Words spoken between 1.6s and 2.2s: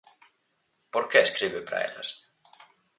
para elas?